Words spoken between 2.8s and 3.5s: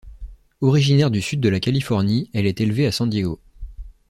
à San Diego.